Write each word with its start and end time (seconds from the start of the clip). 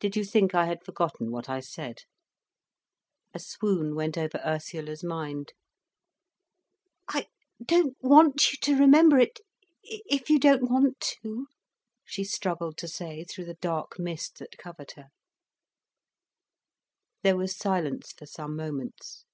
Did 0.00 0.16
you 0.16 0.24
think 0.24 0.54
I 0.54 0.64
had 0.64 0.82
forgotten 0.82 1.30
what 1.30 1.50
I 1.50 1.60
said?" 1.60 2.04
A 3.34 3.38
swoon 3.38 3.94
went 3.94 4.16
over 4.16 4.40
Ursula's 4.42 5.04
mind. 5.04 5.52
"I 7.08 7.28
don't 7.62 7.94
want 8.00 8.50
you 8.52 8.58
to 8.62 8.74
remember 8.80 9.18
it—if 9.18 10.30
you 10.30 10.38
don't 10.38 10.70
want 10.70 10.98
to," 11.22 11.48
she 12.06 12.24
struggled 12.24 12.78
to 12.78 12.88
say, 12.88 13.22
through 13.24 13.44
the 13.44 13.58
dark 13.60 13.98
mist 13.98 14.38
that 14.38 14.56
covered 14.56 14.92
her. 14.92 15.08
There 17.22 17.36
was 17.36 17.54
silence 17.54 18.12
for 18.12 18.24
some 18.24 18.56
moments. 18.56 19.26